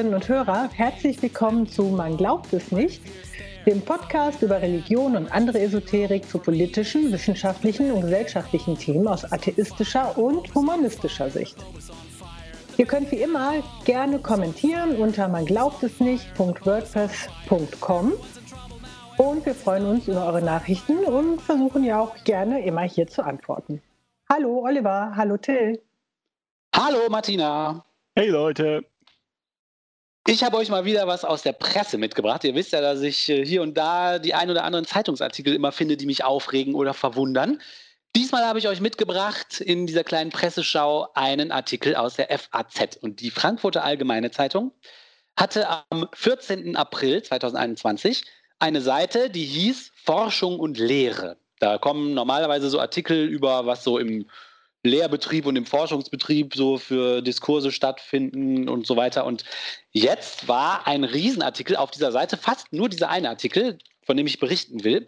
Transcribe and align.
Hörerinnen 0.00 0.14
und 0.14 0.28
Hörer, 0.30 0.70
herzlich 0.72 1.20
willkommen 1.20 1.68
zu 1.68 1.82
Man 1.82 2.16
glaubt 2.16 2.54
es 2.54 2.72
nicht, 2.72 3.02
dem 3.66 3.82
Podcast 3.82 4.40
über 4.40 4.62
Religion 4.62 5.14
und 5.14 5.30
andere 5.30 5.60
Esoterik 5.60 6.26
zu 6.26 6.38
politischen, 6.38 7.12
wissenschaftlichen 7.12 7.92
und 7.92 8.00
gesellschaftlichen 8.00 8.78
Themen 8.78 9.06
aus 9.06 9.30
atheistischer 9.30 10.16
und 10.16 10.54
humanistischer 10.54 11.28
Sicht. 11.28 11.58
Ihr 12.78 12.86
könnt 12.86 13.12
wie 13.12 13.16
immer 13.16 13.62
gerne 13.84 14.20
kommentieren 14.20 14.96
unter 14.96 15.28
man 15.28 15.44
glaubt 15.44 15.82
es 15.82 16.00
nicht.wordpress.com 16.00 18.14
und 19.18 19.44
wir 19.44 19.54
freuen 19.54 19.84
uns 19.84 20.08
über 20.08 20.24
eure 20.24 20.40
Nachrichten 20.40 21.04
und 21.04 21.42
versuchen 21.42 21.84
ja 21.84 22.00
auch 22.00 22.24
gerne 22.24 22.64
immer 22.64 22.84
hier 22.84 23.06
zu 23.06 23.22
antworten. 23.22 23.82
Hallo 24.30 24.64
Oliver, 24.64 25.12
hallo 25.14 25.36
Till. 25.36 25.82
Hallo 26.74 27.00
Martina. 27.10 27.84
Hey 28.16 28.30
Leute. 28.30 28.89
Ich 30.26 30.44
habe 30.44 30.58
euch 30.58 30.68
mal 30.68 30.84
wieder 30.84 31.06
was 31.06 31.24
aus 31.24 31.42
der 31.42 31.52
Presse 31.52 31.96
mitgebracht. 31.96 32.44
Ihr 32.44 32.54
wisst 32.54 32.72
ja, 32.72 32.80
dass 32.80 33.00
ich 33.00 33.28
äh, 33.28 33.44
hier 33.44 33.62
und 33.62 33.74
da 33.74 34.18
die 34.18 34.34
ein 34.34 34.50
oder 34.50 34.64
anderen 34.64 34.84
Zeitungsartikel 34.84 35.54
immer 35.54 35.72
finde, 35.72 35.96
die 35.96 36.06
mich 36.06 36.24
aufregen 36.24 36.74
oder 36.74 36.94
verwundern. 36.94 37.60
Diesmal 38.16 38.44
habe 38.44 38.58
ich 38.58 38.68
euch 38.68 38.80
mitgebracht 38.80 39.60
in 39.60 39.86
dieser 39.86 40.04
kleinen 40.04 40.30
Presseschau 40.30 41.08
einen 41.14 41.52
Artikel 41.52 41.96
aus 41.96 42.16
der 42.16 42.28
FAZ. 42.38 42.96
Und 43.00 43.20
die 43.20 43.30
Frankfurter 43.30 43.84
Allgemeine 43.84 44.30
Zeitung 44.30 44.72
hatte 45.36 45.66
am 45.90 46.08
14. 46.12 46.76
April 46.76 47.22
2021 47.22 48.24
eine 48.58 48.82
Seite, 48.82 49.30
die 49.30 49.44
hieß 49.44 49.92
Forschung 49.94 50.60
und 50.60 50.78
Lehre. 50.78 51.38
Da 51.60 51.78
kommen 51.78 52.14
normalerweise 52.14 52.68
so 52.68 52.80
Artikel 52.80 53.26
über, 53.26 53.64
was 53.66 53.84
so 53.84 53.98
im 53.98 54.28
Lehrbetrieb 54.82 55.46
und 55.46 55.56
im 55.56 55.66
Forschungsbetrieb 55.66 56.54
so 56.54 56.78
für 56.78 57.20
Diskurse 57.20 57.70
stattfinden 57.70 58.68
und 58.68 58.86
so 58.86 58.96
weiter. 58.96 59.26
Und 59.26 59.44
jetzt 59.92 60.48
war 60.48 60.86
ein 60.86 61.04
Riesenartikel 61.04 61.76
auf 61.76 61.90
dieser 61.90 62.12
Seite, 62.12 62.36
fast 62.36 62.72
nur 62.72 62.88
dieser 62.88 63.10
eine 63.10 63.28
Artikel, 63.28 63.78
von 64.02 64.16
dem 64.16 64.26
ich 64.26 64.40
berichten 64.40 64.84
will. 64.84 65.06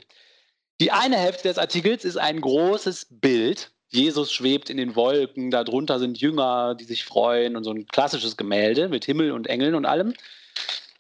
Die 0.81 0.91
eine 0.91 1.17
Hälfte 1.17 1.49
des 1.49 1.59
Artikels 1.59 2.05
ist 2.05 2.17
ein 2.17 2.41
großes 2.41 3.07
Bild. 3.11 3.71
Jesus 3.89 4.33
schwebt 4.33 4.71
in 4.71 4.77
den 4.77 4.97
Wolken, 4.97 5.51
darunter 5.51 5.99
sind 5.99 6.19
Jünger, 6.19 6.75
die 6.75 6.85
sich 6.85 7.05
freuen 7.05 7.57
und 7.57 7.65
so 7.65 7.73
ein 7.73 7.87
klassisches 7.87 8.37
Gemälde 8.37 8.89
mit 8.89 9.05
Himmel 9.05 9.33
und 9.33 9.47
Engeln 9.47 9.75
und 9.75 9.87
allem. 9.87 10.15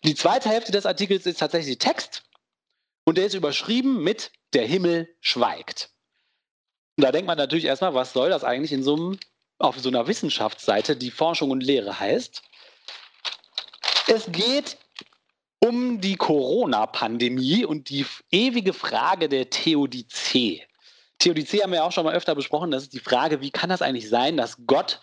Die 0.04 0.14
zweite 0.14 0.48
Hälfte 0.48 0.72
des 0.72 0.86
Artikels 0.86 1.26
ist 1.26 1.40
tatsächlich 1.40 1.78
Text 1.78 2.22
und 3.04 3.18
der 3.18 3.26
ist 3.26 3.34
überschrieben 3.34 4.02
mit 4.02 4.30
Der 4.52 4.66
Himmel 4.66 5.08
schweigt. 5.20 5.91
Und 6.96 7.04
da 7.04 7.12
denkt 7.12 7.26
man 7.26 7.38
natürlich 7.38 7.64
erstmal, 7.64 7.94
was 7.94 8.12
soll 8.12 8.30
das 8.30 8.44
eigentlich 8.44 8.72
in 8.72 8.82
so 8.82 8.94
einem, 8.94 9.18
auf 9.58 9.78
so 9.78 9.88
einer 9.88 10.06
Wissenschaftsseite, 10.06 10.96
die 10.96 11.10
Forschung 11.10 11.50
und 11.50 11.62
Lehre 11.62 11.98
heißt? 11.98 12.42
Es 14.08 14.30
geht 14.30 14.76
um 15.60 16.00
die 16.00 16.16
Corona-Pandemie 16.16 17.64
und 17.64 17.88
die 17.88 18.04
ewige 18.30 18.72
Frage 18.72 19.28
der 19.28 19.48
Theodizee. 19.48 20.66
Theodizee 21.18 21.62
haben 21.62 21.72
wir 21.72 21.84
auch 21.84 21.92
schon 21.92 22.04
mal 22.04 22.14
öfter 22.14 22.34
besprochen. 22.34 22.72
Das 22.72 22.82
ist 22.82 22.92
die 22.92 22.98
Frage, 22.98 23.40
wie 23.40 23.52
kann 23.52 23.70
das 23.70 23.80
eigentlich 23.80 24.08
sein, 24.08 24.36
dass 24.36 24.58
Gott, 24.66 25.00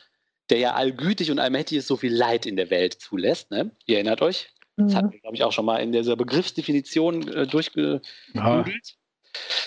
der 0.49 0.57
ja 0.57 0.73
allgütig 0.73 1.31
und 1.31 1.39
allmächtig 1.39 1.77
ist, 1.77 1.87
so 1.87 1.95
viel 1.95 2.13
Leid 2.13 2.45
in 2.45 2.57
der 2.57 2.69
Welt 2.69 2.95
zulässt? 2.95 3.51
Ne? 3.51 3.71
Ihr 3.85 3.95
erinnert 3.95 4.21
euch? 4.21 4.49
Das 4.75 4.95
hatten 4.95 5.07
mhm. 5.07 5.11
wir, 5.13 5.19
glaube 5.21 5.35
ich, 5.35 5.43
auch 5.43 5.51
schon 5.53 5.65
mal 5.65 5.77
in 5.77 5.91
dieser 5.91 6.15
Begriffsdefinition 6.15 7.27
äh, 7.29 7.47
durchgegoogelt. 7.47 8.03
Ja. 8.33 8.65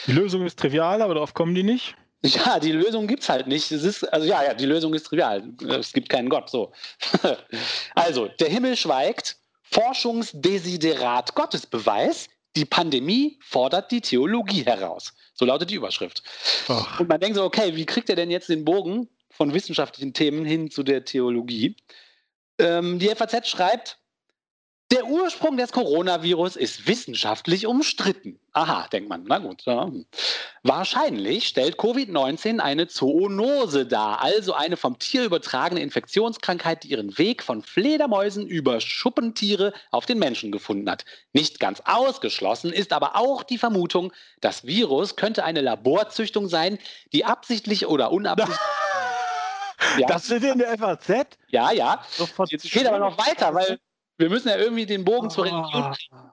Die 0.07 0.13
Lösung 0.13 0.45
ist 0.45 0.59
trivial, 0.59 1.01
aber 1.03 1.15
darauf 1.15 1.35
kommen 1.35 1.55
die 1.55 1.63
nicht. 1.63 1.97
Ja, 2.25 2.61
die 2.61 2.73
Lösung 2.73 3.07
gibt 3.07 3.25
es 3.25 3.29
halt 3.29 3.49
nicht. 3.49 3.73
Es 3.73 3.83
ist, 3.83 4.05
also 4.13 4.27
ja, 4.27 4.45
ja, 4.45 4.55
die 4.55 4.67
Lösung 4.67 4.95
ist 4.95 5.05
trivial. 5.05 5.43
Es 5.69 5.93
gibt 5.93 6.09
keinen 6.09 6.29
Gott. 6.29 6.49
So. 6.51 6.73
also, 7.95 8.29
der 8.29 8.49
Himmel 8.49 8.77
schweigt, 8.77 9.37
Forschungsdesiderat 9.63 11.35
Gottesbeweis, 11.35 12.29
die 12.55 12.65
Pandemie 12.65 13.39
fordert 13.43 13.91
die 13.91 14.01
Theologie 14.01 14.65
heraus. 14.65 15.15
So 15.35 15.45
lautet 15.45 15.71
die 15.71 15.75
Überschrift. 15.75 16.23
Ach. 16.69 17.01
Und 17.01 17.09
man 17.09 17.19
denkt 17.19 17.37
so, 17.37 17.45
okay, 17.45 17.75
wie 17.75 17.87
kriegt 17.87 18.09
er 18.09 18.17
denn 18.17 18.31
jetzt 18.31 18.49
den 18.49 18.65
Bogen 18.65 19.09
von 19.31 19.55
wissenschaftlichen 19.55 20.13
Themen 20.13 20.45
hin 20.45 20.71
zu 20.71 20.83
der 20.83 21.05
Theologie? 21.05 21.77
Ähm, 22.59 22.99
die 22.99 23.09
FAZ 23.09 23.49
schreibt, 23.49 23.99
der 24.93 25.07
Ursprung 25.07 25.57
des 25.57 25.73
Coronavirus 25.73 26.57
ist 26.57 26.87
wissenschaftlich 26.87 27.67
umstritten. 27.67 28.39
Aha, 28.53 28.87
denkt 28.93 29.09
man, 29.09 29.25
na 29.27 29.39
gut. 29.39 29.63
Ja. 29.65 29.91
Wahrscheinlich 30.63 31.49
stellt 31.49 31.77
Covid-19 31.77 32.59
eine 32.59 32.89
Zoonose 32.89 33.87
dar, 33.87 34.21
also 34.21 34.53
eine 34.53 34.77
vom 34.77 34.99
Tier 34.99 35.25
übertragene 35.25 35.81
Infektionskrankheit, 35.81 36.85
die 36.85 36.89
ihren 36.89 37.17
Weg 37.17 37.43
von 37.43 37.63
Fledermäusen 37.63 38.47
über 38.47 38.81
Schuppentiere 38.81 39.73
auf 39.91 40.05
den 40.05 40.19
Menschen 40.19 40.53
gefunden 40.53 40.91
hat. 40.91 41.07
Nicht 41.33 41.59
ganz 41.59 41.81
ausgeschlossen 41.87 42.71
ist 42.71 42.93
aber 42.93 43.17
auch 43.17 43.43
die 43.45 43.59
Vermutung, 43.59 44.13
das 44.43 44.67
Virus 44.67 45.17
könnte 45.17 45.45
eine 45.45 45.63
Laborzüchtung 45.63 46.49
sein, 46.49 46.79
die 47.15 47.25
absichtlich 47.25 47.87
oder 47.87 48.13
unabsichtlich. 48.13 48.59
Ja. 49.99 50.07
Das 50.07 50.27
steht 50.27 50.45
in 50.45 50.59
der 50.59 50.79
FAZ? 50.79 51.27
Ja, 51.49 51.73
ja. 51.73 52.03
Jetzt 52.47 52.71
geht 52.71 52.87
aber 52.87 53.01
noch 53.01 53.19
weiter, 53.19 53.53
weil 53.53 53.79
wir 54.23 54.31
müssen 54.31 54.49
ja 54.49 54.57
irgendwie 54.57 54.87
den 54.87 55.05
Bogen 55.05 55.31
zur 55.31 55.45
Religion 55.45 55.83
ah. 55.83 55.95
kriegen. 55.95 56.33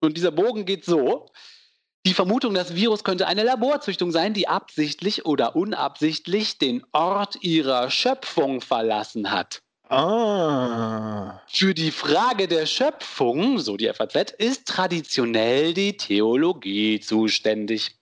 Und 0.00 0.16
dieser 0.16 0.32
Bogen 0.32 0.64
geht 0.64 0.84
so. 0.84 1.30
Die 2.04 2.14
Vermutung, 2.14 2.54
das 2.54 2.74
Virus 2.74 3.04
könnte 3.04 3.26
eine 3.26 3.44
Laborzüchtung 3.44 4.10
sein, 4.10 4.34
die 4.34 4.48
absichtlich 4.48 5.24
oder 5.24 5.54
unabsichtlich 5.54 6.58
den 6.58 6.84
Ort 6.92 7.36
ihrer 7.42 7.90
Schöpfung 7.90 8.60
verlassen 8.60 9.30
hat. 9.30 9.62
Ah. 9.88 11.40
Für 11.46 11.74
die 11.74 11.90
Frage 11.90 12.48
der 12.48 12.66
Schöpfung, 12.66 13.58
so 13.58 13.76
die 13.76 13.92
FAZ, 13.92 14.32
ist 14.32 14.66
traditionell 14.66 15.74
die 15.74 15.96
Theologie 15.96 17.00
zuständig. 17.00 17.96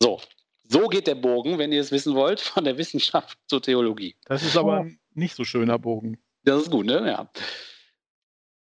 So, 0.00 0.20
so 0.68 0.86
geht 0.88 1.08
der 1.08 1.16
Bogen, 1.16 1.58
wenn 1.58 1.72
ihr 1.72 1.80
es 1.80 1.90
wissen 1.90 2.14
wollt, 2.14 2.40
von 2.40 2.64
der 2.64 2.78
Wissenschaft 2.78 3.36
zur 3.48 3.60
Theologie. 3.60 4.14
Das 4.26 4.42
ist 4.42 4.56
aber 4.56 4.78
ein 4.78 5.00
nicht 5.14 5.34
so 5.34 5.44
schöner 5.44 5.78
Bogen. 5.78 6.18
Das 6.44 6.62
ist 6.62 6.70
gut, 6.70 6.86
ne? 6.86 7.06
Ja. 7.06 7.30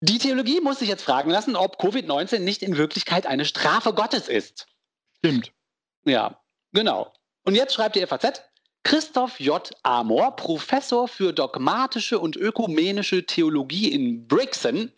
Die 0.03 0.17
Theologie 0.17 0.61
muss 0.61 0.79
sich 0.79 0.89
jetzt 0.89 1.03
fragen 1.03 1.29
lassen, 1.29 1.55
ob 1.55 1.79
Covid-19 1.79 2.39
nicht 2.39 2.63
in 2.63 2.75
Wirklichkeit 2.75 3.27
eine 3.27 3.45
Strafe 3.45 3.93
Gottes 3.93 4.27
ist. 4.27 4.65
Stimmt. 5.19 5.51
Ja, 6.05 6.41
genau. 6.73 7.13
Und 7.43 7.53
jetzt 7.53 7.75
schreibt 7.75 7.95
die 7.95 8.05
FAZ, 8.05 8.41
Christoph 8.83 9.39
J. 9.39 9.69
Amor, 9.83 10.35
Professor 10.35 11.07
für 11.07 11.33
dogmatische 11.33 12.17
und 12.17 12.35
ökumenische 12.35 13.27
Theologie 13.27 13.91
in 13.91 14.27
Brixen, 14.27 14.91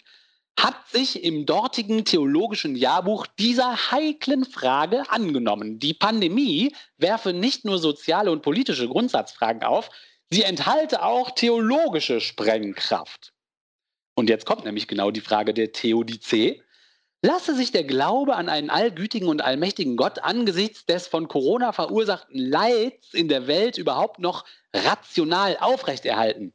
hat 0.58 0.88
sich 0.90 1.22
im 1.22 1.46
dortigen 1.46 2.06
theologischen 2.06 2.78
Jahrbuch 2.78 3.28
dieser 3.28 3.92
heiklen 3.92 4.46
Frage 4.46 5.04
angenommen. 5.10 5.80
Die 5.80 5.94
Pandemie 5.94 6.74
werfe 6.98 7.34
nicht 7.34 7.66
nur 7.66 7.78
soziale 7.78 8.32
und 8.32 8.42
politische 8.42 8.88
Grundsatzfragen 8.88 9.64
auf, 9.64 9.90
sie 10.30 10.44
enthalte 10.44 11.04
auch 11.04 11.32
theologische 11.32 12.22
Sprengkraft. 12.22 13.34
Und 14.16 14.30
jetzt 14.30 14.46
kommt 14.46 14.66
nämlich 14.66 14.88
genau 14.88 15.12
die 15.12 15.22
Frage 15.22 15.54
der 15.54 15.72
Theodizee. 15.72 16.62
Lasse 17.22 17.56
sich 17.56 17.72
der 17.72 17.86
Glaube 17.86 18.36
an 18.36 18.50
einen 18.50 18.70
allgütigen 18.70 19.28
und 19.28 19.42
allmächtigen 19.42 19.96
Gott 19.96 20.20
angesichts 20.20 20.86
des 20.86 21.08
von 21.08 21.28
Corona 21.28 21.72
verursachten 21.72 22.38
Leids 22.38 23.14
in 23.14 23.30
der 23.30 23.48
Welt 23.48 23.78
überhaupt 23.78 24.20
noch 24.20 24.46
rational 24.74 25.58
aufrechterhalten? 25.60 26.54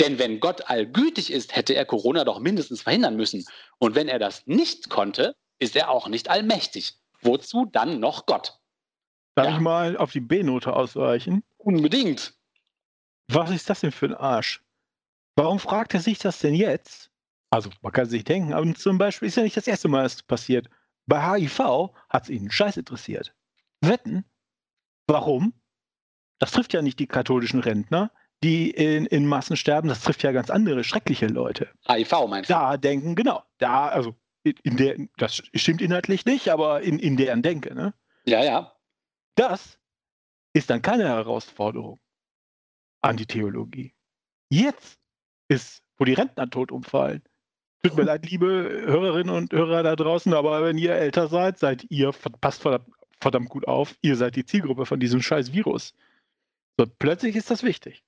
Denn 0.00 0.18
wenn 0.18 0.40
Gott 0.40 0.68
allgütig 0.68 1.32
ist, 1.32 1.56
hätte 1.56 1.74
er 1.74 1.86
Corona 1.86 2.24
doch 2.24 2.38
mindestens 2.38 2.82
verhindern 2.82 3.16
müssen. 3.16 3.44
Und 3.78 3.94
wenn 3.94 4.08
er 4.08 4.18
das 4.18 4.46
nicht 4.46 4.90
konnte, 4.90 5.34
ist 5.58 5.74
er 5.74 5.90
auch 5.90 6.08
nicht 6.08 6.28
allmächtig. 6.28 6.94
Wozu 7.22 7.66
dann 7.66 7.98
noch 7.98 8.26
Gott? 8.26 8.58
Darf 9.34 9.48
ja. 9.48 9.54
ich 9.54 9.60
mal 9.60 9.96
auf 9.96 10.12
die 10.12 10.20
B-Note 10.20 10.72
ausweichen? 10.72 11.42
Unbedingt. 11.56 12.34
Was 13.28 13.50
ist 13.50 13.68
das 13.68 13.80
denn 13.80 13.92
für 13.92 14.06
ein 14.06 14.14
Arsch? 14.14 14.62
Warum 15.36 15.58
fragt 15.58 15.94
er 15.94 16.00
sich 16.00 16.18
das 16.18 16.38
denn 16.38 16.54
jetzt? 16.54 17.10
Also, 17.50 17.70
man 17.82 17.92
kann 17.92 18.06
sich 18.06 18.24
denken, 18.24 18.52
aber 18.52 18.74
zum 18.74 18.98
Beispiel 18.98 19.28
ist 19.28 19.36
ja 19.36 19.42
nicht 19.42 19.56
das 19.56 19.66
erste 19.66 19.88
Mal, 19.88 20.02
dass 20.02 20.14
es 20.14 20.22
passiert. 20.22 20.68
Bei 21.06 21.20
HIV 21.20 21.90
hat 22.08 22.24
es 22.24 22.30
ihn 22.30 22.50
scheiß 22.50 22.76
interessiert. 22.76 23.34
Wetten? 23.80 24.24
Warum? 25.06 25.52
Das 26.38 26.50
trifft 26.50 26.72
ja 26.72 26.82
nicht 26.82 26.98
die 26.98 27.06
katholischen 27.06 27.60
Rentner, 27.60 28.10
die 28.42 28.70
in, 28.70 29.06
in 29.06 29.26
Massen 29.26 29.56
sterben. 29.56 29.88
Das 29.88 30.00
trifft 30.00 30.22
ja 30.22 30.32
ganz 30.32 30.50
andere, 30.50 30.82
schreckliche 30.84 31.26
Leute. 31.26 31.68
HIV 31.88 32.26
meinst 32.28 32.50
du? 32.50 32.54
Da 32.54 32.76
denken, 32.76 33.14
genau. 33.14 33.44
Da, 33.58 33.88
also, 33.88 34.16
in 34.42 34.76
der, 34.76 34.96
das 35.16 35.42
stimmt 35.54 35.82
inhaltlich 35.82 36.24
nicht, 36.24 36.48
aber 36.48 36.82
in, 36.82 36.98
in 36.98 37.16
deren 37.16 37.42
Denke, 37.42 37.74
ne? 37.74 37.94
Ja, 38.24 38.42
ja. 38.42 38.72
Das 39.36 39.78
ist 40.52 40.70
dann 40.70 40.82
keine 40.82 41.04
Herausforderung 41.04 42.00
an 43.02 43.16
die 43.16 43.26
Theologie. 43.26 43.94
Jetzt 44.50 44.98
ist, 45.48 45.82
wo 45.98 46.04
die 46.04 46.14
Rentner 46.14 46.48
tot 46.48 46.72
umfallen. 46.72 47.22
Tut 47.82 47.96
mir 47.96 48.02
leid, 48.04 48.28
liebe 48.28 48.46
Hörerinnen 48.46 49.34
und 49.34 49.52
Hörer 49.52 49.82
da 49.82 49.96
draußen, 49.96 50.32
aber 50.34 50.62
wenn 50.62 50.78
ihr 50.78 50.94
älter 50.94 51.28
seid, 51.28 51.58
seid 51.58 51.86
ihr, 51.90 52.12
passt 52.40 52.62
verdammt 53.20 53.48
gut 53.48 53.66
auf, 53.66 53.94
ihr 54.02 54.16
seid 54.16 54.36
die 54.36 54.44
Zielgruppe 54.44 54.86
von 54.86 55.00
diesem 55.00 55.22
scheiß 55.22 55.52
Virus. 55.52 55.94
So, 56.78 56.86
plötzlich 56.98 57.36
ist 57.36 57.50
das 57.50 57.62
wichtig. 57.62 58.02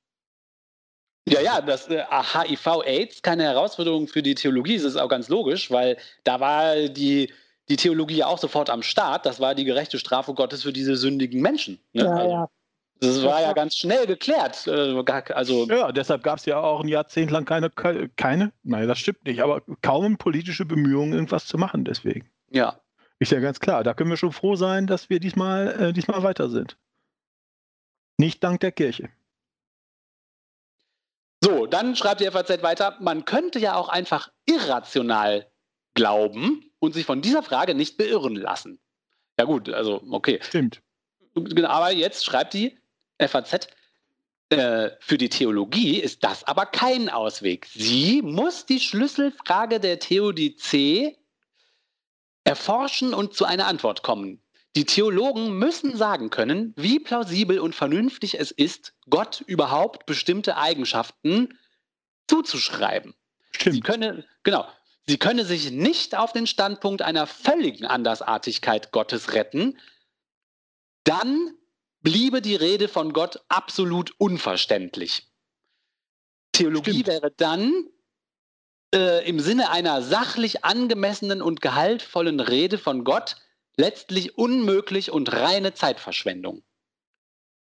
Ja, 1.28 1.40
ja, 1.40 1.60
das 1.60 1.88
äh, 1.88 2.04
HIV-AIDS 2.10 3.22
keine 3.22 3.42
Herausforderung 3.44 4.08
für 4.08 4.22
die 4.22 4.34
Theologie, 4.34 4.76
das 4.76 4.84
ist 4.84 4.96
auch 4.96 5.08
ganz 5.08 5.28
logisch, 5.28 5.70
weil 5.70 5.98
da 6.24 6.40
war 6.40 6.88
die, 6.88 7.32
die 7.68 7.76
Theologie 7.76 8.16
ja 8.16 8.26
auch 8.26 8.38
sofort 8.38 8.70
am 8.70 8.82
Start. 8.82 9.26
Das 9.26 9.40
war 9.40 9.54
die 9.54 9.64
gerechte 9.64 9.98
Strafe 9.98 10.32
Gottes 10.34 10.62
für 10.62 10.72
diese 10.72 10.96
sündigen 10.96 11.42
Menschen. 11.42 11.80
Ne? 11.92 12.04
Ja, 12.04 12.10
also, 12.10 12.30
ja. 12.30 12.48
Das 13.00 13.22
war 13.22 13.40
ja 13.40 13.52
ganz 13.52 13.76
schnell 13.76 14.06
geklärt. 14.06 14.66
Äh, 14.66 14.94
Also, 15.32 15.66
Ja, 15.68 15.92
deshalb 15.92 16.22
gab 16.22 16.38
es 16.38 16.46
ja 16.46 16.58
auch 16.60 16.80
ein 16.80 16.88
Jahrzehnt 16.88 17.30
lang 17.30 17.44
keine, 17.44 17.70
keine, 17.70 18.52
nein, 18.64 18.88
das 18.88 18.98
stimmt 18.98 19.24
nicht, 19.24 19.40
aber 19.40 19.62
kaum 19.82 20.18
politische 20.18 20.64
Bemühungen, 20.64 21.12
irgendwas 21.12 21.46
zu 21.46 21.58
machen 21.58 21.84
deswegen. 21.84 22.28
ja. 22.50 22.80
Ist 23.20 23.32
ja 23.32 23.40
ganz 23.40 23.58
klar. 23.58 23.82
Da 23.82 23.94
können 23.94 24.10
wir 24.10 24.16
schon 24.16 24.30
froh 24.30 24.54
sein, 24.54 24.86
dass 24.86 25.10
wir 25.10 25.18
diesmal, 25.18 25.88
äh, 25.88 25.92
diesmal 25.92 26.22
weiter 26.22 26.48
sind. 26.48 26.76
Nicht 28.16 28.44
dank 28.44 28.60
der 28.60 28.70
Kirche. 28.70 29.08
So, 31.42 31.66
dann 31.66 31.96
schreibt 31.96 32.20
die 32.20 32.30
FAZ 32.30 32.62
weiter, 32.62 32.96
man 33.00 33.24
könnte 33.24 33.58
ja 33.58 33.74
auch 33.74 33.88
einfach 33.88 34.30
irrational 34.46 35.46
glauben 35.94 36.70
und 36.78 36.94
sich 36.94 37.06
von 37.06 37.20
dieser 37.20 37.42
Frage 37.42 37.74
nicht 37.74 37.96
beirren 37.96 38.36
lassen. 38.36 38.78
Ja 39.38 39.44
gut, 39.44 39.68
also 39.68 40.00
okay. 40.10 40.38
Stimmt. 40.42 40.80
Genau, 41.34 41.68
Aber 41.68 41.92
jetzt 41.92 42.24
schreibt 42.24 42.54
die 42.54 42.78
FAZ, 43.18 43.68
äh, 44.50 44.90
für 45.00 45.18
die 45.18 45.28
Theologie 45.28 45.98
ist 45.98 46.24
das 46.24 46.44
aber 46.44 46.66
kein 46.66 47.10
Ausweg. 47.10 47.66
Sie 47.66 48.22
muss 48.22 48.64
die 48.64 48.80
Schlüsselfrage 48.80 49.80
der 49.80 49.98
Theodizee 49.98 51.18
erforschen 52.44 53.12
und 53.12 53.34
zu 53.34 53.44
einer 53.44 53.66
Antwort 53.66 54.02
kommen. 54.02 54.42
Die 54.74 54.86
Theologen 54.86 55.58
müssen 55.58 55.96
sagen 55.96 56.30
können, 56.30 56.72
wie 56.76 56.98
plausibel 56.98 57.58
und 57.58 57.74
vernünftig 57.74 58.38
es 58.38 58.50
ist, 58.50 58.94
Gott 59.10 59.42
überhaupt 59.46 60.06
bestimmte 60.06 60.56
Eigenschaften 60.56 61.58
zuzuschreiben. 62.26 63.14
Sie 63.52 63.60
Stimmt. 63.60 63.84
könne, 63.84 64.24
genau, 64.44 64.66
sie 65.06 65.18
könne 65.18 65.44
sich 65.44 65.72
nicht 65.72 66.16
auf 66.16 66.32
den 66.32 66.46
Standpunkt 66.46 67.02
einer 67.02 67.26
völligen 67.26 67.86
Andersartigkeit 67.86 68.92
Gottes 68.92 69.34
retten, 69.34 69.78
dann 71.04 71.57
bliebe 72.02 72.42
die 72.42 72.56
Rede 72.56 72.88
von 72.88 73.12
Gott 73.12 73.44
absolut 73.48 74.12
unverständlich. 74.18 75.30
Theologie 76.52 76.90
Stimmt. 76.90 77.06
wäre 77.06 77.30
dann 77.30 77.88
äh, 78.94 79.28
im 79.28 79.40
Sinne 79.40 79.70
einer 79.70 80.02
sachlich 80.02 80.64
angemessenen 80.64 81.42
und 81.42 81.60
gehaltvollen 81.60 82.40
Rede 82.40 82.78
von 82.78 83.04
Gott 83.04 83.36
letztlich 83.76 84.36
unmöglich 84.36 85.10
und 85.10 85.32
reine 85.32 85.74
Zeitverschwendung. 85.74 86.62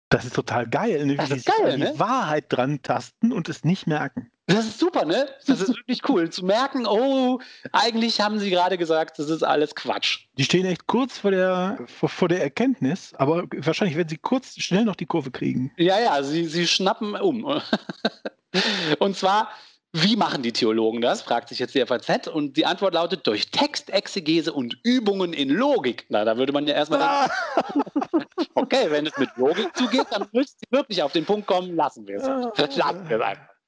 Das 0.10 0.26
ist 0.26 0.34
total 0.34 0.68
geil, 0.68 1.06
ne? 1.06 1.14
wie 1.14 1.18
Das 1.18 1.30
die 1.30 1.36
ist 1.36 1.46
geil, 1.46 1.78
ne? 1.78 1.94
Wahrheit 1.98 2.46
dran 2.50 2.82
tasten 2.82 3.32
und 3.32 3.48
es 3.48 3.64
nicht 3.64 3.86
merken. 3.86 4.32
Das 4.50 4.66
ist 4.66 4.80
super, 4.80 5.06
ne? 5.06 5.30
Das 5.46 5.62
ist 5.62 5.70
wirklich 5.70 6.02
cool 6.10 6.28
zu 6.32 6.44
merken, 6.44 6.88
oh, 6.88 7.40
eigentlich 7.72 8.20
haben 8.20 8.40
sie 8.40 8.50
gerade 8.50 8.80
gesagt, 8.80 9.20
das 9.20 9.30
ist 9.30 9.44
alles 9.44 9.76
Quatsch. 9.76 10.26
Die 10.40 10.44
stehen 10.44 10.66
echt 10.66 10.88
kurz 10.88 11.20
vor 11.20 11.30
der, 11.30 11.78
vor, 11.86 12.10
vor 12.10 12.28
der 12.30 12.42
Erkenntnis, 12.42 13.14
aber 13.14 13.44
wahrscheinlich 13.58 13.96
werden 13.96 14.10
sie 14.10 14.18
kurz 14.18 14.56
schnell 14.60 14.86
noch 14.86 14.96
die 14.96 15.06
Kurve 15.06 15.30
kriegen. 15.30 15.72
Ja, 15.78 16.00
ja, 16.00 16.24
sie, 16.24 16.46
sie 16.46 16.66
schnappen 16.66 17.14
um. 17.16 17.46
Und 19.00 19.16
zwar, 19.16 19.50
wie 19.94 20.16
machen 20.16 20.42
die 20.42 20.52
Theologen 20.52 21.02
das? 21.02 21.22
fragt 21.22 21.50
sich 21.50 21.60
jetzt 21.60 21.76
die 21.76 21.86
FAZ. 21.86 22.28
Und 22.28 22.58
die 22.58 22.66
Antwort 22.66 22.96
lautet 22.96 23.28
durch 23.28 23.52
Textexegese 23.52 24.52
und 24.52 24.80
Übungen 24.84 25.34
in 25.34 25.50
Logik. 25.50 26.08
Na, 26.10 26.26
da 26.26 26.38
würde 26.38 26.54
man 26.54 26.66
ja 26.66 26.74
erstmal 26.74 27.30
denken, 27.70 28.26
okay, 28.56 28.88
wenn 28.90 29.06
es 29.06 29.16
mit 29.20 29.30
Logik 29.36 29.78
zugeht, 29.78 30.08
dann 30.10 30.28
müsst 30.32 30.58
ihr 30.64 30.76
wirklich 30.76 31.04
auf 31.04 31.12
den 31.12 31.26
Punkt 31.26 31.46
kommen, 31.46 31.76
lassen 31.76 32.08
wir 32.08 32.18
es. 32.18 32.24
Lassen 32.24 32.52
wir 32.56 32.66
es 32.66 32.82
einfach. 32.82 33.59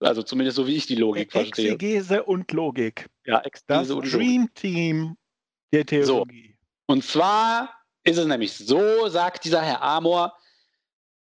Also 0.00 0.22
zumindest 0.22 0.56
so, 0.56 0.66
wie 0.66 0.76
ich 0.76 0.86
die 0.86 0.96
Logik 0.96 1.32
verstehe. 1.32 1.72
Exegese 1.72 2.22
und 2.24 2.52
Logik. 2.52 3.08
Ja, 3.24 3.38
Das 3.38 3.46
Exegese 3.46 3.96
und 3.96 4.04
Logik. 4.04 4.18
Dream 4.18 4.54
Team 4.54 5.16
der 5.72 5.86
Theologie. 5.86 6.56
Und 6.86 7.04
zwar 7.04 7.70
ist 8.04 8.18
es 8.18 8.26
nämlich 8.26 8.52
so, 8.52 9.08
sagt 9.08 9.44
dieser 9.44 9.62
Herr 9.62 9.82
Amor, 9.82 10.36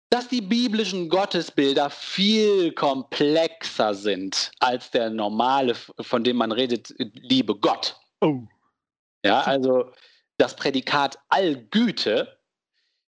dass 0.10 0.28
die 0.28 0.42
biblischen 0.42 1.10
Gottesbilder 1.10 1.90
viel 1.90 2.72
komplexer 2.74 3.96
sind 3.96 4.52
als 4.60 4.92
der 4.92 5.10
normale, 5.10 5.76
von 6.02 6.24
dem 6.24 6.38
man 6.38 6.52
redet, 6.52 6.94
liebe 6.98 7.56
Gott. 7.56 7.96
Oh, 8.22 8.44
Ja, 9.26 9.42
also 9.42 9.92
das 10.38 10.56
Prädikat 10.56 11.18
Allgüte 11.30 12.38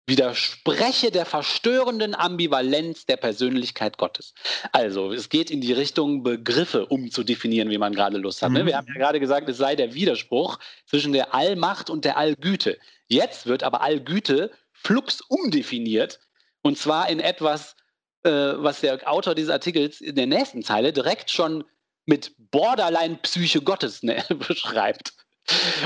widerspreche 0.07 1.11
der 1.11 1.25
verstörenden 1.25 2.15
Ambivalenz 2.15 3.07
der 3.07 3.17
Persönlichkeit 3.17 3.97
Gottes. 3.97 4.35
Also 4.73 5.13
es 5.13 5.29
geht 5.29 5.51
in 5.51 5.61
die 5.61 5.73
Richtung, 5.73 6.23
Begriffe 6.23 6.87
umzudefinieren, 6.87 7.71
wie 7.71 7.79
man 7.79 7.95
gerade 7.95 8.19
Lust 8.19 8.43
hat. 8.43 8.53
Ne? 8.53 8.63
Mhm. 8.63 8.67
Wir 8.67 8.77
haben 8.77 8.87
ja 8.89 8.95
gerade 8.95 9.21
gesagt, 9.21 9.49
es 9.49 9.57
sei 9.57 9.77
der 9.77 9.95
Widerspruch 9.95 10.59
zwischen 10.87 11.13
der 11.13 11.35
Allmacht 11.35 11.89
und 11.89 12.05
der 12.05 12.19
Allgüte. 12.19 12.79
Jetzt 13.09 13.47
wird 13.47 13.63
aber 13.63 13.81
Allgüte 13.81 14.51
flux 14.73 15.21
umdefiniert 15.23 16.21
und 16.63 16.79
zwar 16.79 17.09
in 17.09 17.21
etwas, 17.21 17.77
äh, 18.25 18.31
was 18.31 18.81
der 18.81 19.11
Autor 19.11 19.35
dieses 19.35 19.51
Artikels 19.51 20.01
in 20.01 20.17
der 20.17 20.27
nächsten 20.27 20.63
Zeile 20.63 20.93
direkt 20.93 21.31
schon 21.31 21.65
mit 22.07 22.35
Borderline-Psyche 22.51 23.63
Gottes 23.63 24.03
ne, 24.03 24.23
beschreibt. 24.49 25.15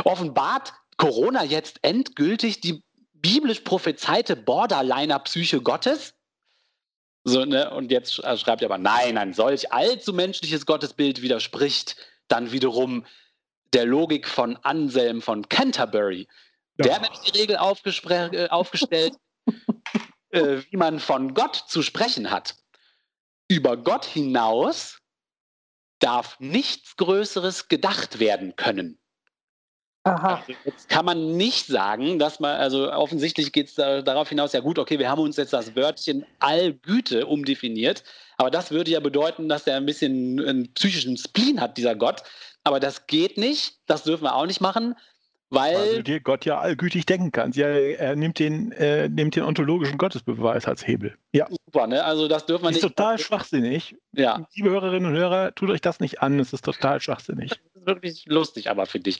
Offenbart 0.05 0.73
Corona 0.97 1.45
jetzt 1.45 1.79
endgültig 1.83 2.61
die 2.61 2.83
biblisch 3.21 3.61
prophezeite 3.61 4.37
Borderliner-Psyche 4.37 5.61
Gottes? 5.61 6.15
So, 7.25 7.45
ne? 7.45 7.71
Und 7.71 7.91
jetzt 7.91 8.19
äh, 8.25 8.37
schreibt 8.37 8.63
er 8.63 8.67
aber, 8.67 8.79
nein, 8.79 9.19
ein 9.19 9.35
solch 9.35 9.73
allzu 9.73 10.13
menschliches 10.13 10.67
Gottesbild 10.67 11.23
widerspricht 11.23 11.97
dann 12.29 12.53
wiederum 12.53 13.05
der 13.73 13.85
Logik 13.85 14.27
von 14.29 14.57
Anselm 14.63 15.21
von 15.21 15.49
Canterbury. 15.49 16.29
Der 16.79 16.95
hat 16.95 17.03
nämlich 17.03 17.21
die 17.21 17.39
Regel 17.39 17.57
äh, 17.57 18.49
aufgestellt, 18.49 19.15
äh, 20.31 20.63
wie 20.71 20.77
man 20.77 21.01
von 21.01 21.35
Gott 21.35 21.65
zu 21.69 21.83
sprechen 21.83 22.31
hat. 22.31 22.55
Über 23.49 23.77
Gott 23.77 24.05
hinaus 24.05 24.99
darf 25.99 26.39
nichts 26.39 26.97
Größeres 26.97 27.69
gedacht 27.69 28.21
werden 28.21 28.55
können. 28.57 28.99
Aha. 30.05 30.37
Also 30.37 30.59
jetzt 30.65 30.89
kann 30.89 31.05
man 31.05 31.37
nicht 31.37 31.67
sagen, 31.67 32.19
dass 32.19 32.41
man, 32.41 32.57
also 32.57 32.91
offensichtlich 32.93 33.53
geht 33.53 33.69
es 33.69 33.75
da, 33.75 34.01
darauf 34.01 34.29
hinaus, 34.29 34.53
ja 34.53 34.61
gut, 34.61 34.79
okay, 34.79 34.99
wir 34.99 35.11
haben 35.11 35.21
uns 35.21 35.37
jetzt 35.37 35.53
das 35.53 35.77
Wörtchen 35.77 36.25
Allgüte 36.39 37.27
umdefiniert, 37.27 38.05
aber 38.37 38.51
das 38.51 38.71
würde 38.71 38.91
ja 38.91 39.01
bedeuten, 39.01 39.49
dass 39.49 39.67
er 39.67 39.77
ein 39.77 39.87
bisschen 39.87 40.41
einen 40.41 40.73
psychischen 40.75 41.17
Spleen 41.17 41.61
hat, 41.61 41.77
dieser 41.77 41.95
Gott. 41.97 42.23
Aber 42.65 42.81
das 42.81 43.07
geht 43.07 43.37
nicht, 43.37 43.79
das 43.87 44.05
dürfen 44.05 44.25
wir 44.25 44.35
auch 44.35 44.47
nicht 44.47 44.61
machen, 44.61 44.95
weil. 45.51 45.75
weil 45.75 46.03
dir 46.03 46.21
Gott 46.21 46.45
ja 46.45 46.59
allgütig 46.59 47.07
denken 47.07 47.33
kann. 47.33 47.53
Ja, 47.53 47.67
er 47.69 48.17
nimmt 48.17 48.39
den, 48.39 48.73
äh, 48.73 49.09
nimmt 49.09 49.37
den 49.37 49.45
ontologischen 49.45 49.99
Gottesbeweis 49.99 50.67
als 50.67 50.87
Hebel. 50.87 51.17
Ja, 51.33 51.49
super, 51.67 51.87
ne? 51.87 52.05
Also 52.05 52.29
das 52.29 52.47
dürfen 52.47 52.65
wir 52.65 52.71
ist 52.71 52.83
nicht. 52.83 52.97
total 52.97 53.19
schwachsinnig. 53.19 53.97
Ja, 54.13 54.47
Liebe 54.55 54.71
Hörerinnen 54.71 55.11
und 55.11 55.17
Hörer, 55.19 55.55
tut 55.55 55.71
euch 55.71 55.81
das 55.81 56.01
nicht 56.01 56.21
an, 56.21 56.39
es 56.39 56.53
ist 56.53 56.65
total 56.65 57.01
schwachsinnig. 57.01 57.61
Wirklich 57.87 58.25
lustig, 58.27 58.71
aber 58.71 58.87
finde 58.87 59.11
ich. 59.11 59.19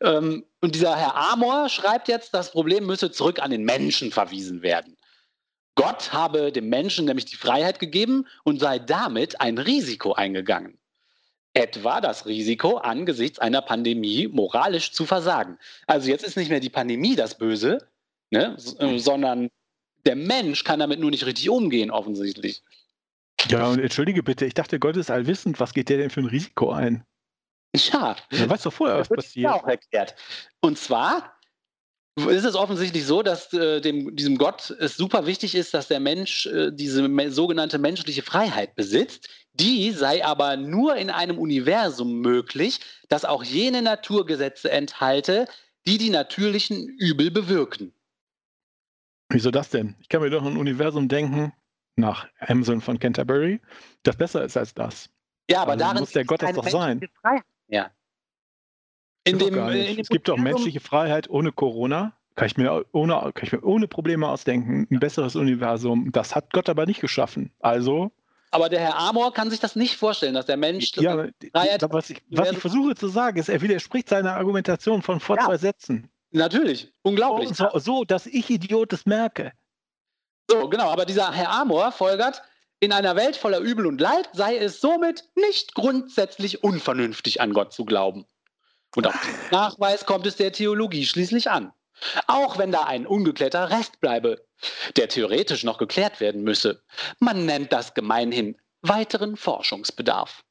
Ähm, 0.00 0.44
und 0.60 0.74
dieser 0.74 0.96
Herr 0.96 1.16
Amor 1.32 1.68
schreibt 1.68 2.08
jetzt, 2.08 2.34
das 2.34 2.52
Problem 2.52 2.86
müsse 2.86 3.10
zurück 3.10 3.40
an 3.40 3.50
den 3.50 3.64
Menschen 3.64 4.10
verwiesen 4.10 4.62
werden. 4.62 4.96
Gott 5.76 6.12
habe 6.12 6.52
dem 6.52 6.68
Menschen 6.68 7.04
nämlich 7.04 7.26
die 7.26 7.36
Freiheit 7.36 7.78
gegeben 7.78 8.26
und 8.44 8.60
sei 8.60 8.78
damit 8.78 9.40
ein 9.40 9.58
Risiko 9.58 10.14
eingegangen. 10.14 10.78
Etwa 11.52 12.00
das 12.00 12.26
Risiko, 12.26 12.78
angesichts 12.78 13.38
einer 13.38 13.62
Pandemie 13.62 14.28
moralisch 14.28 14.92
zu 14.92 15.06
versagen. 15.06 15.58
Also 15.86 16.08
jetzt 16.08 16.24
ist 16.24 16.36
nicht 16.36 16.50
mehr 16.50 16.60
die 16.60 16.70
Pandemie 16.70 17.14
das 17.14 17.38
Böse, 17.38 17.86
ne, 18.30 18.56
äh, 18.78 18.98
sondern 18.98 19.50
der 20.06 20.16
Mensch 20.16 20.64
kann 20.64 20.80
damit 20.80 21.00
nur 21.00 21.10
nicht 21.10 21.26
richtig 21.26 21.50
umgehen, 21.50 21.90
offensichtlich. 21.90 22.62
Ja, 23.48 23.68
und 23.68 23.78
entschuldige 23.78 24.22
bitte, 24.22 24.46
ich 24.46 24.54
dachte, 24.54 24.78
Gott 24.78 24.96
ist 24.96 25.10
allwissend. 25.10 25.60
Was 25.60 25.74
geht 25.74 25.88
der 25.88 25.98
denn 25.98 26.10
für 26.10 26.20
ein 26.20 26.26
Risiko 26.26 26.72
ein? 26.72 27.04
Ja, 27.74 28.16
Er 28.30 28.48
weiß 28.48 28.62
doch 28.62 28.72
vorher, 28.72 28.98
was 28.98 29.08
passiert. 29.08 29.50
auch 29.52 29.66
erklärt. 29.66 30.14
Und 30.60 30.78
zwar 30.78 31.32
ist 32.16 32.44
es 32.44 32.54
offensichtlich 32.54 33.04
so, 33.04 33.22
dass 33.22 33.52
äh, 33.52 33.80
dem, 33.82 34.16
diesem 34.16 34.38
Gott 34.38 34.70
es 34.70 34.96
super 34.96 35.26
wichtig 35.26 35.54
ist, 35.54 35.74
dass 35.74 35.88
der 35.88 36.00
Mensch 36.00 36.46
äh, 36.46 36.70
diese 36.72 37.06
me 37.06 37.30
sogenannte 37.30 37.78
menschliche 37.78 38.22
Freiheit 38.22 38.74
besitzt. 38.74 39.28
Die 39.52 39.90
sei 39.92 40.24
aber 40.24 40.56
nur 40.56 40.96
in 40.96 41.10
einem 41.10 41.38
Universum 41.38 42.20
möglich, 42.20 42.80
das 43.10 43.26
auch 43.26 43.44
jene 43.44 43.82
Naturgesetze 43.82 44.70
enthalte, 44.70 45.46
die 45.86 45.98
die 45.98 46.08
natürlichen 46.10 46.88
Übel 46.88 47.30
bewirken. 47.30 47.92
Wieso 49.28 49.50
das 49.50 49.68
denn? 49.68 49.94
Ich 50.00 50.08
kann 50.08 50.22
mir 50.22 50.30
doch 50.30 50.44
ein 50.44 50.56
Universum 50.56 51.08
denken, 51.08 51.52
nach 51.96 52.26
Amazon 52.38 52.80
von 52.80 52.98
Canterbury, 52.98 53.60
das 54.02 54.16
besser 54.16 54.44
ist 54.44 54.56
als 54.56 54.72
das. 54.72 55.10
Ja, 55.50 55.62
aber 55.62 55.72
Also 55.72 55.84
darin 55.84 56.00
muss 56.00 56.10
der 56.12 56.24
Gott 56.24 56.42
das 56.42 56.54
doch 56.54 56.68
sein. 56.68 57.06
Freiheit 57.20 57.42
In 57.68 59.38
dem, 59.38 59.54
gar 59.54 59.72
äh, 59.72 59.80
in 59.90 59.96
dem 59.96 60.00
es 60.02 60.08
gibt 60.08 60.28
doch 60.28 60.36
menschliche 60.36 60.80
Freiheit 60.80 61.28
ohne 61.28 61.52
Corona. 61.52 62.16
Kann 62.36 62.46
ich, 62.46 62.56
mir 62.56 62.84
ohne, 62.92 63.14
kann 63.34 63.44
ich 63.44 63.52
mir 63.52 63.64
ohne 63.64 63.88
Probleme 63.88 64.28
ausdenken. 64.28 64.86
Ein 64.90 65.00
besseres 65.00 65.36
Universum. 65.36 66.12
Das 66.12 66.36
hat 66.36 66.52
Gott 66.52 66.68
aber 66.68 66.84
nicht 66.84 67.00
geschaffen. 67.00 67.50
Also 67.60 68.12
Aber 68.50 68.68
der 68.68 68.80
Herr 68.80 68.98
Amor 68.98 69.32
kann 69.32 69.50
sich 69.50 69.58
das 69.58 69.74
nicht 69.74 69.96
vorstellen, 69.96 70.34
dass 70.34 70.44
der 70.46 70.58
Mensch. 70.58 70.92
Ja, 70.96 71.14
Freiheit- 71.52 71.82
was, 71.88 72.10
ich, 72.10 72.22
was 72.30 72.52
ich 72.52 72.58
versuche 72.58 72.94
zu 72.94 73.08
sagen, 73.08 73.38
ist, 73.38 73.48
er 73.48 73.62
widerspricht 73.62 74.08
seiner 74.10 74.36
Argumentation 74.36 75.00
von 75.02 75.18
vor 75.18 75.36
Ja. 75.36 75.46
zwei 75.46 75.56
Sätzen. 75.56 76.10
Natürlich, 76.30 76.92
unglaublich. 77.02 77.48
So, 77.54 77.70
so, 77.78 78.04
dass 78.04 78.26
ich 78.26 78.50
Idiot 78.50 78.92
es 78.92 79.06
merke. 79.06 79.52
So, 80.50 80.68
genau, 80.68 80.90
aber 80.90 81.06
dieser 81.06 81.32
Herr 81.32 81.50
Amor 81.50 81.90
folgert, 81.90 82.42
in 82.80 82.92
einer 82.92 83.16
Welt 83.16 83.36
voller 83.36 83.58
Übel 83.58 83.86
und 83.86 84.00
Leid 84.00 84.28
sei 84.32 84.56
es 84.56 84.80
somit 84.80 85.24
nicht 85.34 85.74
grundsätzlich 85.74 86.62
unvernünftig, 86.62 87.40
an 87.40 87.52
Gott 87.52 87.72
zu 87.72 87.84
glauben. 87.84 88.26
Und 88.94 89.06
auf 89.06 89.20
den 89.20 89.50
Nachweis 89.50 90.06
kommt 90.06 90.26
es 90.26 90.36
der 90.36 90.52
Theologie 90.52 91.06
schließlich 91.06 91.50
an. 91.50 91.72
Auch 92.26 92.58
wenn 92.58 92.72
da 92.72 92.82
ein 92.82 93.06
ungeklärter 93.06 93.70
Rest 93.70 94.00
bleibe, 94.00 94.44
der 94.96 95.08
theoretisch 95.08 95.64
noch 95.64 95.78
geklärt 95.78 96.20
werden 96.20 96.42
müsse. 96.42 96.82
Man 97.18 97.46
nennt 97.46 97.72
das 97.72 97.94
gemeinhin 97.94 98.58
weiteren 98.82 99.36
Forschungsbedarf. 99.36 100.44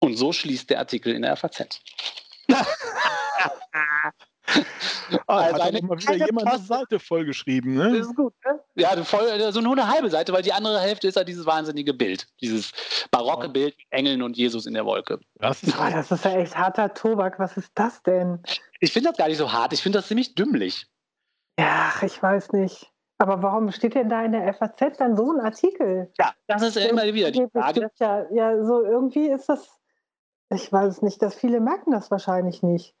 Und 0.00 0.16
so 0.16 0.32
schließt 0.32 0.70
der 0.70 0.78
Artikel 0.78 1.14
in 1.14 1.22
der 1.22 1.36
FAZ. 1.36 1.80
Ah, 5.26 5.38
Also 5.38 5.54
hat 5.62 5.74
eine 5.74 5.82
mal 5.82 5.98
wieder 5.98 6.14
jemand 6.26 6.46
eine 6.46 6.56
Post- 6.56 6.68
Seite 6.68 6.98
vollgeschrieben, 6.98 7.74
ne? 7.74 7.96
ist 7.96 8.14
gut, 8.14 8.34
ne? 8.44 8.60
Ja, 8.74 8.94
voll, 9.04 9.52
so 9.52 9.60
nur 9.60 9.72
eine 9.72 9.88
halbe 9.88 10.10
Seite, 10.10 10.32
weil 10.32 10.42
die 10.42 10.52
andere 10.52 10.80
Hälfte 10.80 11.08
ist 11.08 11.16
ja 11.16 11.24
dieses 11.24 11.46
wahnsinnige 11.46 11.94
Bild. 11.94 12.26
Dieses 12.40 12.72
barocke 13.10 13.46
Ja. 13.46 13.52
Bild 13.52 13.76
mit 13.76 13.86
Engeln 13.90 14.22
und 14.22 14.36
Jesus 14.36 14.66
in 14.66 14.74
der 14.74 14.84
Wolke. 14.84 15.18
Das 15.36 15.62
ist 15.62 15.76
Boah, 15.76 15.90
das 15.90 16.10
ist 16.10 16.24
ja 16.24 16.32
echt 16.32 16.56
harter 16.56 16.92
Tobak. 16.92 17.38
Was 17.38 17.56
ist 17.56 17.70
das 17.74 18.02
denn? 18.02 18.42
Ich 18.80 18.92
finde 18.92 19.08
das 19.10 19.18
gar 19.18 19.28
nicht 19.28 19.38
so 19.38 19.52
hart, 19.52 19.72
ich 19.72 19.82
finde 19.82 19.98
das 19.98 20.08
ziemlich 20.08 20.34
dümmlich. 20.34 20.86
Ja, 21.58 21.92
ich 22.02 22.22
weiß 22.22 22.52
nicht. 22.52 22.90
Aber 23.18 23.42
warum 23.42 23.72
steht 23.72 23.94
denn 23.94 24.08
da 24.08 24.24
in 24.24 24.32
der 24.32 24.52
FAZ 24.54 24.96
dann 24.98 25.16
so 25.16 25.32
ein 25.32 25.40
Artikel? 25.40 26.12
Ja, 26.18 26.32
das 26.46 26.62
ist 26.62 26.76
ja 26.76 26.86
immer 26.88 27.02
wieder 27.12 27.30
die 27.32 27.46
Frage. 27.52 27.80
Das 27.80 27.92
Ja, 27.98 28.24
ja, 28.30 28.64
so 28.64 28.82
irgendwie 28.84 29.26
ist 29.28 29.48
das, 29.48 29.68
ich 30.50 30.70
weiß 30.72 30.88
es 30.96 31.02
nicht, 31.02 31.20
dass 31.22 31.34
viele 31.34 31.60
merken 31.60 31.90
das 31.90 32.10
wahrscheinlich 32.10 32.62
nicht. 32.62 32.94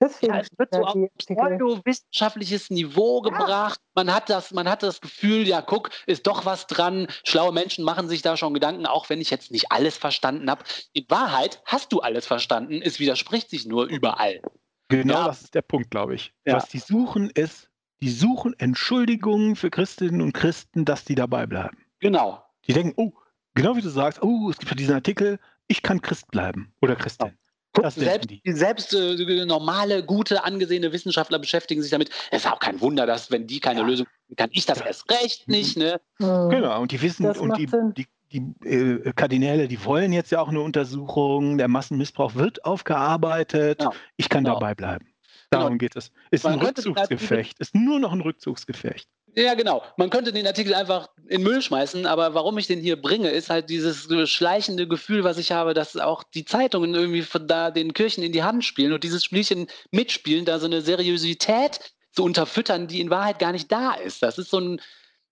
Deswegen 0.00 0.34
Ja, 0.34 0.40
es 0.40 0.48
wird 0.56 0.74
so 0.74 0.82
auf 0.82 0.96
pseudowissenschaftliches 1.18 2.70
Niveau 2.70 3.20
gebracht. 3.20 3.80
Man 3.94 4.14
hat 4.14 4.30
das, 4.30 4.52
man 4.52 4.68
hat 4.68 4.82
das 4.82 5.00
Gefühl, 5.00 5.46
ja, 5.46 5.60
guck, 5.60 5.90
ist 6.06 6.26
doch 6.26 6.44
was 6.44 6.66
dran. 6.66 7.08
Schlaue 7.24 7.52
Menschen 7.52 7.84
machen 7.84 8.08
sich 8.08 8.22
da 8.22 8.36
schon 8.36 8.54
Gedanken, 8.54 8.86
auch 8.86 9.08
wenn 9.08 9.20
ich 9.20 9.30
jetzt 9.30 9.50
nicht 9.50 9.72
alles 9.72 9.96
verstanden 9.96 10.50
habe. 10.50 10.64
In 10.92 11.04
Wahrheit 11.08 11.60
hast 11.64 11.92
du 11.92 12.00
alles 12.00 12.26
verstanden. 12.26 12.80
Es 12.82 13.00
widerspricht 13.00 13.50
sich 13.50 13.66
nur 13.66 13.86
überall. 13.86 14.40
Genau 14.88 15.14
Ja. 15.14 15.26
das 15.26 15.42
ist 15.42 15.54
der 15.54 15.62
Punkt, 15.62 15.90
glaube 15.90 16.14
ich. 16.14 16.32
Ja. 16.46 16.54
Was 16.56 16.68
die 16.68 16.78
suchen, 16.78 17.30
ist, 17.30 17.68
die 18.00 18.10
suchen 18.10 18.54
Entschuldigungen 18.58 19.56
für 19.56 19.70
Christinnen 19.70 20.22
und 20.22 20.32
Christen, 20.32 20.84
dass 20.84 21.04
die 21.04 21.14
dabei 21.16 21.46
bleiben. 21.46 21.76
Genau. 21.98 22.42
Die 22.66 22.72
denken, 22.72 22.94
oh, 22.96 23.12
genau 23.54 23.76
wie 23.76 23.82
du 23.82 23.88
sagst, 23.90 24.22
oh, 24.22 24.48
es 24.50 24.58
gibt 24.58 24.70
ja 24.70 24.76
diesen 24.76 24.94
Artikel, 24.94 25.38
ich 25.66 25.82
kann 25.82 26.00
Christ 26.00 26.30
bleiben 26.30 26.72
oder 26.80 26.94
Christin. 26.96 27.36
Guck, 27.82 27.92
selbst, 27.92 28.30
die. 28.30 28.40
selbst 28.44 28.94
äh, 28.94 29.44
normale, 29.46 30.04
gute, 30.04 30.44
angesehene 30.44 30.92
Wissenschaftler 30.92 31.38
beschäftigen 31.38 31.82
sich 31.82 31.90
damit. 31.90 32.10
Es 32.30 32.44
ist 32.44 32.50
auch 32.50 32.58
kein 32.58 32.80
Wunder, 32.80 33.06
dass, 33.06 33.30
wenn 33.30 33.46
die 33.46 33.60
keine 33.60 33.80
Ja. 33.80 33.86
Lösung 33.86 34.06
finden, 34.06 34.36
kann 34.36 34.50
ich 34.52 34.66
das 34.66 34.78
Ja. 34.80 34.86
erst 34.86 35.10
recht 35.10 35.48
nicht. 35.48 35.76
Ne? 35.76 36.00
Hm. 36.18 36.50
Genau, 36.50 36.80
und 36.80 36.92
die 36.92 37.00
wissen, 37.02 37.24
Das 37.24 37.38
und 37.38 37.56
die, 37.56 37.66
die, 37.96 38.06
die 38.32 38.68
äh, 38.68 39.12
Kardinäle, 39.14 39.68
die 39.68 39.84
wollen 39.84 40.12
jetzt 40.12 40.30
ja 40.32 40.40
auch 40.40 40.48
eine 40.48 40.60
Untersuchung, 40.60 41.58
der 41.58 41.68
Massenmissbrauch 41.68 42.34
wird 42.34 42.64
aufgearbeitet, 42.64 43.78
Genau. 43.78 43.92
ich 44.16 44.28
kann 44.28 44.44
Genau. 44.44 44.54
dabei 44.58 44.74
bleiben. 44.74 45.06
Genau. 45.50 45.62
Darum 45.64 45.78
geht 45.78 45.96
es. 45.96 46.10
Ist 46.30 46.44
Man 46.44 46.54
ein 46.54 46.60
Rückzugsgefecht, 46.66 47.58
ist 47.58 47.74
nur 47.74 47.98
noch 48.00 48.12
ein 48.12 48.20
Rückzugsgefecht. 48.20 49.08
Ja, 49.38 49.54
genau. 49.54 49.84
Man 49.96 50.10
könnte 50.10 50.32
den 50.32 50.48
Artikel 50.48 50.74
einfach 50.74 51.08
in 51.28 51.44
Müll 51.44 51.62
schmeißen, 51.62 52.06
aber 52.06 52.34
warum 52.34 52.58
ich 52.58 52.66
den 52.66 52.80
hier 52.80 53.00
bringe, 53.00 53.30
ist 53.30 53.50
halt 53.50 53.70
dieses 53.70 54.08
schleichende 54.28 54.88
Gefühl, 54.88 55.22
was 55.22 55.38
ich 55.38 55.52
habe, 55.52 55.74
dass 55.74 55.96
auch 55.96 56.24
die 56.24 56.44
Zeitungen 56.44 56.92
irgendwie 56.94 57.22
von 57.22 57.46
da 57.46 57.70
den 57.70 57.92
Kirchen 57.92 58.24
in 58.24 58.32
die 58.32 58.42
Hand 58.42 58.64
spielen 58.64 58.92
und 58.92 59.04
dieses 59.04 59.24
Spielchen 59.24 59.68
mitspielen, 59.92 60.44
da 60.44 60.58
so 60.58 60.66
eine 60.66 60.80
Seriosität 60.80 61.78
zu 62.10 62.24
unterfüttern, 62.24 62.88
die 62.88 63.00
in 63.00 63.10
Wahrheit 63.10 63.38
gar 63.38 63.52
nicht 63.52 63.70
da 63.70 63.94
ist. 63.94 64.24
Das 64.24 64.38
ist 64.38 64.50
so 64.50 64.58
ein. 64.58 64.80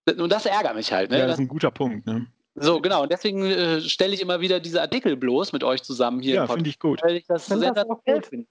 Und 0.06 0.30
das 0.30 0.46
ärgert 0.46 0.76
mich 0.76 0.92
halt. 0.92 1.10
Ne? 1.10 1.18
Ja, 1.18 1.26
das 1.26 1.34
ist 1.34 1.40
ein 1.40 1.48
guter 1.48 1.72
Punkt. 1.72 2.06
Ne? 2.06 2.28
so, 2.54 2.80
genau. 2.80 3.02
Und 3.02 3.10
deswegen 3.10 3.44
äh, 3.44 3.80
stelle 3.80 4.14
ich 4.14 4.20
immer 4.20 4.40
wieder 4.40 4.60
diese 4.60 4.80
Artikel 4.80 5.16
bloß 5.16 5.52
mit 5.52 5.64
euch 5.64 5.82
zusammen 5.82 6.20
hier 6.20 6.36
Ja, 6.36 6.46
finde 6.46 6.70
ich 6.70 6.78
gut. 6.78 7.02
weil 7.02 7.16
ich 7.16 7.26
das 7.26 7.50
auch 7.50 7.56
sensationell 7.56 8.20
gut. 8.20 8.26
finde. 8.26 8.46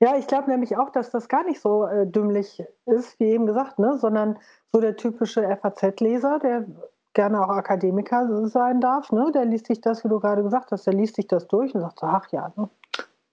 Ja, 0.00 0.16
ich 0.16 0.26
glaube 0.26 0.50
nämlich 0.50 0.76
auch, 0.78 0.90
dass 0.90 1.10
das 1.10 1.28
gar 1.28 1.44
nicht 1.44 1.60
so 1.60 1.84
äh, 1.86 2.06
dümmlich 2.06 2.62
ist, 2.86 3.20
wie 3.20 3.26
eben 3.30 3.46
gesagt, 3.46 3.78
ne? 3.78 3.98
sondern 3.98 4.38
so 4.72 4.80
der 4.80 4.96
typische 4.96 5.42
FAZ-Leser, 5.60 6.38
der 6.38 6.64
gerne 7.12 7.42
auch 7.44 7.50
Akademiker 7.50 8.46
sein 8.48 8.80
darf, 8.80 9.12
ne? 9.12 9.30
der 9.32 9.44
liest 9.44 9.66
sich 9.66 9.80
das, 9.80 10.02
wie 10.04 10.08
du 10.08 10.18
gerade 10.18 10.42
gesagt 10.42 10.72
hast, 10.72 10.86
der 10.86 10.94
liest 10.94 11.16
sich 11.16 11.26
das 11.26 11.46
durch 11.48 11.74
und 11.74 11.82
sagt 11.82 11.98
so, 12.00 12.06
ach 12.06 12.26
ja, 12.32 12.52
ne? 12.56 12.68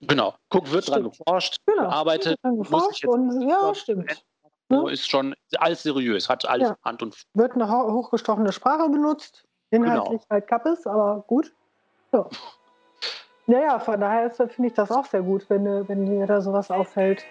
Genau. 0.02 0.36
Guck, 0.50 0.72
wird 0.72 0.88
dran 0.90 1.00
Stimmt. 1.00 1.18
geforscht, 1.18 1.58
genau. 1.66 1.84
gearbeitet, 1.84 2.38
Dann 2.44 2.58
muss 2.58 2.68
ich 2.68 2.72
geforscht 2.72 3.04
jetzt 3.04 3.12
und 3.14 3.42
ja, 3.50 3.74
stimmt. 3.74 4.24
so 4.70 4.84
Ne? 4.84 4.92
ist 4.92 5.10
schon 5.10 5.34
alles 5.60 5.84
seriös, 5.84 6.28
hat 6.30 6.48
alles 6.48 6.68
Ja. 6.70 6.76
Hand 6.84 7.02
und 7.02 7.16
Wird 7.34 7.54
eine 7.54 7.72
ho- 7.72 7.94
hochgestochene 7.94 8.52
Sprache 8.52 8.90
benutzt, 8.90 9.46
inhaltlich 9.72 10.22
halt 10.30 10.48
Kappes, 10.48 10.86
aber 10.86 11.24
gut. 11.28 11.54
Ja. 12.12 12.28
Ja, 13.48 13.60
ja, 13.60 13.80
von 13.80 14.00
daher 14.00 14.30
finde 14.32 14.68
ich 14.68 14.74
das 14.74 14.92
auch 14.92 15.06
sehr 15.06 15.22
gut, 15.22 15.46
wenn, 15.50 15.64
wenn 15.88 16.06
dir 16.06 16.26
da 16.28 16.42
sowas 16.42 16.70
auffällt, 16.70 17.24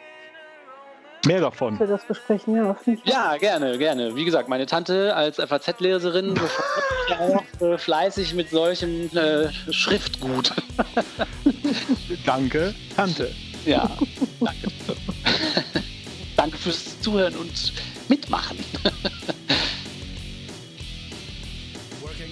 Mehr 1.27 1.41
dass 1.41 1.51
davon. 1.51 1.79
wir 1.79 1.87
das 1.87 2.05
besprechen. 2.05 2.57
Ja, 2.57 2.77
Ja, 3.05 3.37
gerne, 3.37 3.77
gerne. 3.79 4.15
Wie 4.15 4.25
gesagt, 4.25 4.49
meine 4.49 4.65
Tante 4.67 5.15
als 5.15 5.37
FAZ-Leserin 5.39 6.35
befasst 6.35 6.75
sich 7.09 7.19
ja 7.19 7.19
auch 7.21 7.61
äh, 7.67 7.79
fleißig 7.79 8.33
mit 8.35 8.49
solchem 8.51 9.11
äh, 9.17 9.53
Schriftgut. 9.73 10.53
Danke, 12.25 12.75
Tante. 12.95 13.33
Ja, 13.65 13.91
danke. 14.39 14.69
danke 16.37 16.57
fürs 16.57 17.01
Zuhören 17.01 17.35
und 17.35 17.73
Mitmachen. 18.09 18.59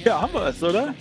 Ja, 0.04 0.20
haben 0.20 0.32
wir 0.32 0.46
es, 0.46 0.62
oder? 0.62 0.94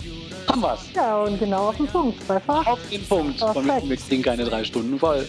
Haben 0.47 0.61
wir's. 0.61 0.79
Ja, 0.95 1.17
und 1.17 1.39
genau 1.39 1.69
auf 1.69 1.77
den 1.77 1.87
Punkt. 1.87 2.23
Zweifach. 2.25 2.65
Auf 2.67 2.79
den 2.91 3.05
Punkt. 3.05 3.39
Von 3.39 3.53
Perfekt. 3.53 3.87
mir 3.87 3.97
klingen 3.97 4.23
keine 4.23 4.45
drei 4.45 4.63
Stunden 4.63 4.99
voll. 4.99 5.25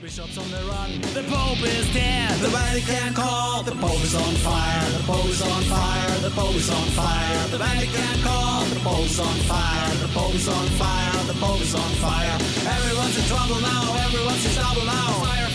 Bishops 0.00 0.38
on 0.38 0.48
the 0.48 0.56
run. 0.64 0.88
The 1.12 1.20
Pope 1.28 1.60
is 1.60 1.84
dead. 1.92 2.32
The 2.40 2.48
Vatican 2.48 3.12
call. 3.12 3.62
The 3.62 3.76
Pope 3.76 4.00
is 4.02 4.14
on 4.16 4.34
fire. 4.40 4.88
The 4.96 5.04
Pope 5.04 5.28
is 5.28 5.42
on 5.42 5.62
fire. 5.68 6.16
The 6.24 6.30
Pope 6.32 6.56
is 6.56 6.70
on 6.70 6.88
fire. 6.96 7.40
The 7.52 7.58
Vatican 7.60 8.16
call. 8.24 8.64
The 8.72 8.80
Pope 8.80 9.04
is 9.04 9.20
on 9.20 9.36
fire. 9.44 9.92
The 10.00 10.08
Pope 10.16 10.34
is 10.34 10.48
on 10.48 10.66
fire. 10.80 11.20
The 11.28 11.36
Pope 11.36 11.60
is 11.60 11.74
on 11.76 11.92
fire. 12.00 12.36
Everyone's 12.64 13.16
in 13.20 13.26
trouble 13.28 13.60
now. 13.60 13.84
Everyone's 14.08 14.40
in 14.48 14.52
trouble 14.56 14.84
now. 14.88 15.20
Fire, 15.20 15.49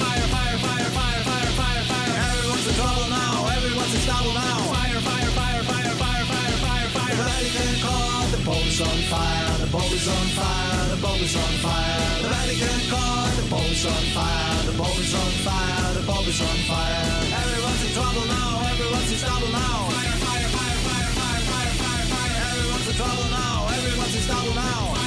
bulb 8.46 8.68
is 8.68 8.80
on 8.80 9.00
fire, 9.10 9.58
the 9.58 9.68
bulb 9.74 9.92
is 9.92 10.08
on 10.08 10.28
fire, 10.38 10.90
the 10.94 11.02
bulb 11.02 11.22
is 11.22 11.36
on 11.36 11.54
fire, 11.66 12.22
the 12.22 12.30
Vatican 12.30 12.80
God, 12.94 13.32
the 13.42 13.46
bulb 13.50 13.72
is 13.74 13.86
on 13.86 14.06
fire, 14.14 14.64
the 14.70 14.78
bulb 14.78 14.98
is 15.02 15.14
on 15.14 15.32
fire, 15.46 15.94
the 15.98 16.04
bulb 16.06 16.28
is 16.30 16.42
on 16.42 16.58
fire. 16.70 17.25
Everyone's 17.42 17.84
in 17.86 17.92
trouble 17.98 18.25
now, 18.30 18.52
everyone's 18.70 19.12
in 19.12 19.20
trouble 19.25 19.50
now. 19.50 19.78
Fire, 19.90 20.18
fire, 20.24 20.48
fire, 20.56 20.78
fire, 20.86 21.10
fire, 21.18 21.42
fire, 21.50 21.74
fire, 21.82 22.06
fire. 22.14 22.38
Everyone's 22.54 22.88
in 22.88 22.96
trouble 23.02 23.30
now, 23.34 23.56
everyone's 23.74 24.16
in 24.16 24.24
trouble 24.30 24.54
now. 24.54 24.94
Fire. 24.94 25.04